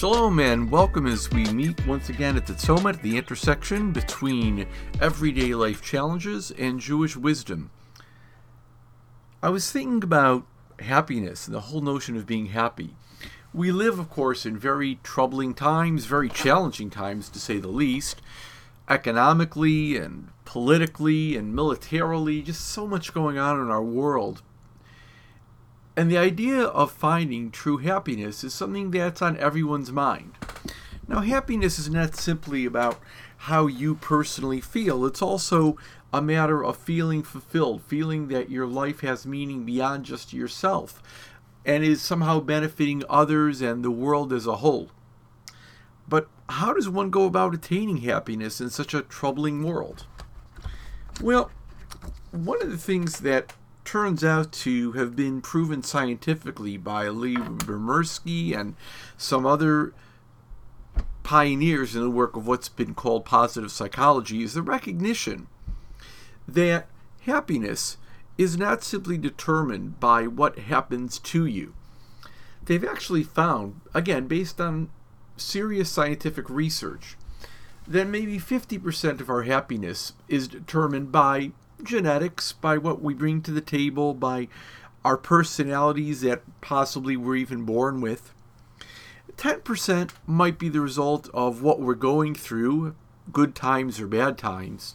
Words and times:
Shalom 0.00 0.38
and 0.38 0.70
welcome 0.70 1.06
as 1.06 1.30
we 1.30 1.44
meet 1.52 1.86
once 1.86 2.08
again 2.08 2.34
at 2.38 2.46
the 2.46 2.54
Tzomet, 2.54 3.02
the 3.02 3.18
intersection 3.18 3.92
between 3.92 4.66
everyday 4.98 5.54
life 5.54 5.82
challenges 5.82 6.50
and 6.52 6.80
Jewish 6.80 7.18
wisdom. 7.18 7.70
I 9.42 9.50
was 9.50 9.70
thinking 9.70 10.02
about 10.02 10.46
happiness 10.78 11.46
and 11.46 11.54
the 11.54 11.60
whole 11.60 11.82
notion 11.82 12.16
of 12.16 12.24
being 12.24 12.46
happy. 12.46 12.96
We 13.52 13.72
live, 13.72 13.98
of 13.98 14.08
course, 14.08 14.46
in 14.46 14.56
very 14.56 14.98
troubling 15.02 15.52
times, 15.52 16.06
very 16.06 16.30
challenging 16.30 16.88
times 16.88 17.28
to 17.28 17.38
say 17.38 17.58
the 17.58 17.68
least, 17.68 18.22
economically 18.88 19.98
and 19.98 20.30
politically 20.46 21.36
and 21.36 21.54
militarily, 21.54 22.40
just 22.40 22.66
so 22.66 22.86
much 22.86 23.12
going 23.12 23.36
on 23.36 23.60
in 23.60 23.68
our 23.68 23.82
world. 23.82 24.40
And 26.00 26.10
the 26.10 26.16
idea 26.16 26.62
of 26.62 26.92
finding 26.92 27.50
true 27.50 27.76
happiness 27.76 28.42
is 28.42 28.54
something 28.54 28.90
that's 28.90 29.20
on 29.20 29.36
everyone's 29.36 29.92
mind. 29.92 30.32
Now, 31.06 31.20
happiness 31.20 31.78
is 31.78 31.90
not 31.90 32.16
simply 32.16 32.64
about 32.64 32.98
how 33.36 33.66
you 33.66 33.96
personally 33.96 34.62
feel, 34.62 35.04
it's 35.04 35.20
also 35.20 35.76
a 36.10 36.22
matter 36.22 36.64
of 36.64 36.78
feeling 36.78 37.22
fulfilled, 37.22 37.82
feeling 37.82 38.28
that 38.28 38.48
your 38.48 38.66
life 38.66 39.00
has 39.00 39.26
meaning 39.26 39.66
beyond 39.66 40.06
just 40.06 40.32
yourself 40.32 41.02
and 41.66 41.84
is 41.84 42.00
somehow 42.00 42.40
benefiting 42.40 43.04
others 43.10 43.60
and 43.60 43.84
the 43.84 43.90
world 43.90 44.32
as 44.32 44.46
a 44.46 44.56
whole. 44.56 44.88
But 46.08 46.30
how 46.48 46.72
does 46.72 46.88
one 46.88 47.10
go 47.10 47.26
about 47.26 47.54
attaining 47.54 47.98
happiness 47.98 48.58
in 48.58 48.70
such 48.70 48.94
a 48.94 49.02
troubling 49.02 49.64
world? 49.64 50.06
Well, 51.20 51.50
one 52.30 52.62
of 52.62 52.70
the 52.70 52.78
things 52.78 53.20
that 53.20 53.52
turns 53.90 54.22
out 54.22 54.52
to 54.52 54.92
have 54.92 55.16
been 55.16 55.40
proven 55.40 55.82
scientifically 55.82 56.76
by 56.76 57.06
Lyubomirsky 57.06 58.56
and 58.56 58.76
some 59.16 59.44
other 59.44 59.92
pioneers 61.24 61.96
in 61.96 62.02
the 62.02 62.08
work 62.08 62.36
of 62.36 62.46
what's 62.46 62.68
been 62.68 62.94
called 62.94 63.24
positive 63.24 63.72
psychology 63.72 64.44
is 64.44 64.54
the 64.54 64.62
recognition 64.62 65.48
that 66.46 66.86
happiness 67.22 67.96
is 68.38 68.56
not 68.56 68.84
simply 68.84 69.18
determined 69.18 69.98
by 69.98 70.24
what 70.24 70.56
happens 70.60 71.18
to 71.18 71.44
you. 71.44 71.74
They've 72.64 72.84
actually 72.84 73.24
found, 73.24 73.80
again, 73.92 74.28
based 74.28 74.60
on 74.60 74.90
serious 75.36 75.90
scientific 75.90 76.48
research, 76.48 77.16
that 77.88 78.06
maybe 78.06 78.38
50% 78.38 79.20
of 79.20 79.28
our 79.28 79.42
happiness 79.42 80.12
is 80.28 80.46
determined 80.46 81.10
by 81.10 81.50
genetics, 81.84 82.52
by 82.52 82.78
what 82.78 83.02
we 83.02 83.14
bring 83.14 83.42
to 83.42 83.50
the 83.50 83.60
table, 83.60 84.14
by 84.14 84.48
our 85.04 85.16
personalities 85.16 86.20
that 86.20 86.42
possibly 86.60 87.16
we're 87.16 87.36
even 87.36 87.64
born 87.64 88.00
with. 88.00 88.32
10% 89.36 90.10
might 90.26 90.58
be 90.58 90.68
the 90.68 90.80
result 90.80 91.30
of 91.32 91.62
what 91.62 91.80
we're 91.80 91.94
going 91.94 92.34
through, 92.34 92.94
good 93.32 93.54
times 93.54 94.00
or 94.00 94.06
bad 94.06 94.36
times. 94.36 94.94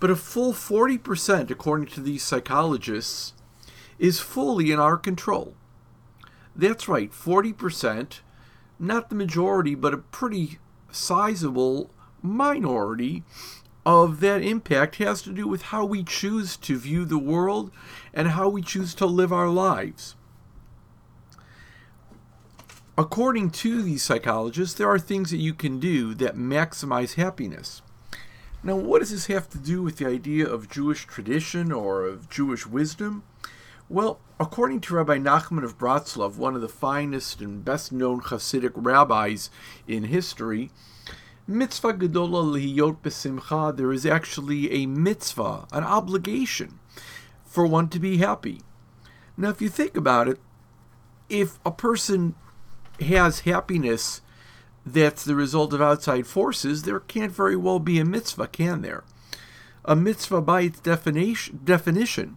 But 0.00 0.10
a 0.10 0.16
full 0.16 0.52
40%, 0.52 1.50
according 1.50 1.86
to 1.88 2.00
these 2.00 2.22
psychologists, 2.22 3.34
is 3.98 4.20
fully 4.20 4.70
in 4.72 4.78
our 4.78 4.96
control. 4.96 5.54
That's 6.54 6.88
right, 6.88 7.10
40%, 7.10 8.20
not 8.78 9.08
the 9.08 9.14
majority, 9.14 9.74
but 9.74 9.94
a 9.94 9.98
pretty 9.98 10.58
sizable 10.90 11.90
minority 12.22 13.24
of 13.86 14.18
that 14.18 14.42
impact 14.42 14.96
has 14.96 15.22
to 15.22 15.32
do 15.32 15.46
with 15.46 15.62
how 15.62 15.84
we 15.84 16.02
choose 16.02 16.56
to 16.56 16.76
view 16.76 17.04
the 17.04 17.16
world 17.16 17.70
and 18.12 18.28
how 18.28 18.48
we 18.48 18.60
choose 18.60 18.96
to 18.96 19.06
live 19.06 19.32
our 19.32 19.48
lives. 19.48 20.16
According 22.98 23.50
to 23.50 23.82
these 23.82 24.02
psychologists, 24.02 24.76
there 24.76 24.90
are 24.90 24.98
things 24.98 25.30
that 25.30 25.36
you 25.36 25.54
can 25.54 25.78
do 25.78 26.14
that 26.14 26.34
maximize 26.34 27.14
happiness. 27.14 27.80
Now, 28.64 28.74
what 28.74 28.98
does 28.98 29.12
this 29.12 29.26
have 29.26 29.48
to 29.50 29.58
do 29.58 29.82
with 29.82 29.98
the 29.98 30.06
idea 30.06 30.48
of 30.48 30.68
Jewish 30.68 31.06
tradition 31.06 31.70
or 31.70 32.04
of 32.04 32.28
Jewish 32.28 32.66
wisdom? 32.66 33.22
Well, 33.88 34.18
according 34.40 34.80
to 34.80 34.96
Rabbi 34.96 35.18
Nachman 35.18 35.62
of 35.62 35.78
Bratslav, 35.78 36.36
one 36.36 36.56
of 36.56 36.60
the 36.60 36.68
finest 36.68 37.40
and 37.40 37.64
best 37.64 37.92
known 37.92 38.20
Hasidic 38.20 38.72
rabbis 38.74 39.48
in 39.86 40.04
history, 40.04 40.72
mitzvah 41.46 41.94
gedola 41.94 42.44
lihiyot 42.44 42.98
besimcha, 43.02 43.76
there 43.76 43.92
is 43.92 44.04
actually 44.04 44.70
a 44.72 44.86
mitzvah, 44.86 45.66
an 45.72 45.84
obligation 45.84 46.78
for 47.44 47.66
one 47.66 47.88
to 47.88 47.98
be 47.98 48.18
happy. 48.18 48.60
Now, 49.36 49.50
if 49.50 49.62
you 49.62 49.68
think 49.68 49.96
about 49.96 50.28
it, 50.28 50.38
if 51.28 51.58
a 51.64 51.70
person 51.70 52.34
has 53.00 53.40
happiness 53.40 54.22
that's 54.84 55.24
the 55.24 55.34
result 55.34 55.72
of 55.72 55.82
outside 55.82 56.26
forces, 56.26 56.82
there 56.82 57.00
can't 57.00 57.32
very 57.32 57.56
well 57.56 57.78
be 57.78 57.98
a 57.98 58.04
mitzvah, 58.04 58.48
can 58.48 58.82
there? 58.82 59.04
A 59.84 59.96
mitzvah, 59.96 60.40
by 60.40 60.62
its 60.62 60.80
definition, 60.80 61.60
definition 61.64 62.36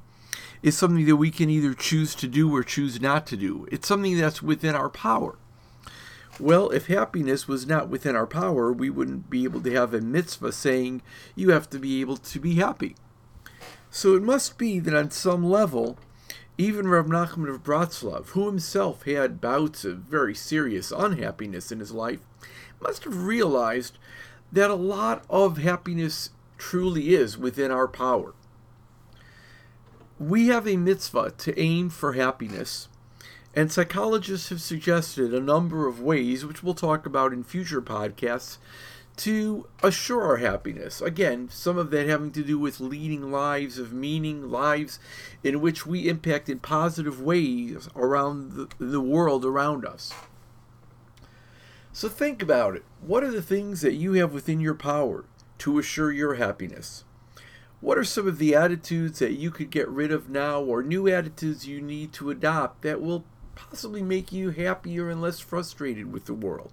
is 0.61 0.77
something 0.77 1.05
that 1.05 1.15
we 1.15 1.31
can 1.31 1.49
either 1.49 1.73
choose 1.73 2.13
to 2.15 2.27
do 2.27 2.53
or 2.53 2.63
choose 2.63 2.99
not 2.99 3.25
to 3.27 3.37
do. 3.37 3.67
It's 3.71 3.87
something 3.87 4.17
that's 4.17 4.41
within 4.41 4.75
our 4.75 4.89
power. 4.89 5.37
Well, 6.39 6.69
if 6.69 6.88
happiness 6.88 7.47
was 7.47 7.67
not 7.67 7.89
within 7.89 8.16
our 8.16 8.27
power, 8.27 8.72
we 8.72 8.89
wouldn't 8.89 9.29
be 9.29 9.44
able 9.44 9.61
to 9.61 9.73
have 9.73 9.94
a 9.94 10.00
mitzvah 10.00 10.53
saying 10.53 11.01
you 11.35 11.50
have 11.50 11.69
to 11.72 11.79
be 11.79 12.00
able 12.00 12.16
to 12.16 12.39
be 12.39 12.55
happy. 12.55 12.95
So 13.91 14.16
it 14.16 14.23
must 14.23 14.57
be 14.57 14.79
that 14.79 14.94
on 14.94 15.11
some 15.11 15.44
level, 15.44 15.97
even 16.57 16.88
Rav 16.88 17.07
Nachman 17.07 17.50
of 17.50 17.63
Bratslav, 17.63 18.27
who 18.27 18.45
himself 18.45 19.03
had 19.03 19.41
bouts 19.41 19.83
of 19.83 19.97
very 19.97 20.33
serious 20.33 20.91
unhappiness 20.91 21.72
in 21.72 21.79
his 21.79 21.91
life, 21.91 22.19
must 22.79 23.03
have 23.03 23.23
realized 23.23 23.97
that 24.51 24.69
a 24.69 24.75
lot 24.75 25.25
of 25.29 25.57
happiness 25.57 26.29
truly 26.57 27.13
is 27.16 27.38
within 27.38 27.71
our 27.71 27.88
power. 27.88 28.33
We 30.17 30.47
have 30.47 30.67
a 30.67 30.77
mitzvah 30.77 31.33
to 31.38 31.59
aim 31.59 31.89
for 31.89 32.13
happiness 32.13 32.88
and 33.59 33.69
psychologists 33.69 34.47
have 34.47 34.61
suggested 34.61 35.33
a 35.33 35.41
number 35.41 35.85
of 35.85 35.99
ways, 35.99 36.45
which 36.45 36.63
we'll 36.63 36.73
talk 36.73 37.05
about 37.05 37.33
in 37.33 37.43
future 37.43 37.81
podcasts, 37.81 38.57
to 39.17 39.67
assure 39.83 40.21
our 40.21 40.37
happiness. 40.37 41.01
Again, 41.01 41.49
some 41.51 41.77
of 41.77 41.91
that 41.91 42.07
having 42.07 42.31
to 42.31 42.41
do 42.41 42.57
with 42.57 42.79
leading 42.79 43.33
lives 43.33 43.77
of 43.77 43.91
meaning, 43.91 44.49
lives 44.49 44.97
in 45.43 45.59
which 45.59 45.85
we 45.85 46.07
impact 46.07 46.47
in 46.47 46.59
positive 46.59 47.21
ways 47.21 47.89
around 47.97 48.53
the, 48.53 48.69
the 48.79 49.01
world 49.01 49.43
around 49.43 49.85
us. 49.85 50.13
So 51.91 52.07
think 52.07 52.41
about 52.41 52.77
it. 52.77 52.85
What 53.01 53.25
are 53.25 53.31
the 53.31 53.41
things 53.41 53.81
that 53.81 53.95
you 53.95 54.13
have 54.13 54.31
within 54.31 54.61
your 54.61 54.73
power 54.73 55.25
to 55.57 55.77
assure 55.79 56.13
your 56.13 56.35
happiness? 56.35 57.03
What 57.81 57.97
are 57.97 58.05
some 58.05 58.25
of 58.25 58.37
the 58.37 58.55
attitudes 58.55 59.19
that 59.19 59.33
you 59.33 59.51
could 59.51 59.69
get 59.69 59.89
rid 59.89 60.13
of 60.13 60.29
now 60.29 60.61
or 60.61 60.81
new 60.81 61.09
attitudes 61.09 61.67
you 61.67 61.81
need 61.81 62.13
to 62.13 62.29
adopt 62.29 62.83
that 62.83 63.01
will 63.01 63.25
possibly 63.69 64.01
make 64.01 64.31
you 64.31 64.51
happier 64.51 65.09
and 65.09 65.21
less 65.21 65.39
frustrated 65.39 66.11
with 66.11 66.25
the 66.25 66.33
world? 66.33 66.71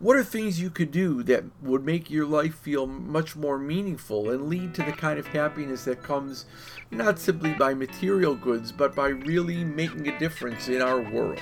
What 0.00 0.16
are 0.16 0.24
things 0.24 0.60
you 0.60 0.70
could 0.70 0.90
do 0.90 1.22
that 1.22 1.44
would 1.62 1.84
make 1.84 2.10
your 2.10 2.26
life 2.26 2.56
feel 2.56 2.86
much 2.86 3.36
more 3.36 3.58
meaningful 3.58 4.28
and 4.30 4.48
lead 4.48 4.74
to 4.74 4.82
the 4.82 4.92
kind 4.92 5.18
of 5.18 5.26
happiness 5.28 5.84
that 5.84 6.02
comes 6.02 6.46
not 6.90 7.18
simply 7.18 7.54
by 7.54 7.74
material 7.74 8.34
goods, 8.34 8.72
but 8.72 8.94
by 8.94 9.08
really 9.08 9.64
making 9.64 10.08
a 10.08 10.18
difference 10.18 10.68
in 10.68 10.82
our 10.82 11.00
world? 11.00 11.40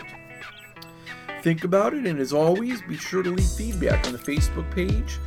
Think 1.43 1.65
about 1.65 1.95
it, 1.95 2.07
and 2.07 2.21
as 2.21 2.33
always, 2.33 2.83
be 2.83 2.97
sure 2.97 3.23
to 3.23 3.31
leave 3.31 3.51
feedback 3.51 4.07
on 4.07 4.13
the 4.13 4.19
Facebook 4.19 4.71
page 4.71 5.19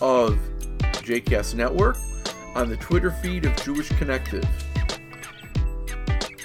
of 0.00 0.38
JCast 0.78 1.56
Network, 1.56 1.98
on 2.54 2.70
the 2.70 2.76
Twitter 2.76 3.10
feed 3.10 3.44
of 3.44 3.54
Jewish 3.62 3.88
Connective. 3.98 4.48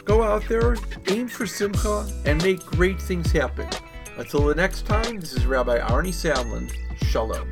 Go 0.05 0.21
out 0.21 0.47
there, 0.49 0.75
aim 1.07 1.27
for 1.27 1.47
Simcha, 1.47 2.05
and 2.25 2.41
make 2.43 2.59
great 2.65 3.01
things 3.01 3.31
happen. 3.31 3.67
Until 4.17 4.45
the 4.45 4.55
next 4.55 4.85
time, 4.85 5.19
this 5.19 5.33
is 5.33 5.45
Rabbi 5.45 5.79
Arnie 5.79 6.13
Samlin. 6.13 6.69
Shalom. 7.03 7.49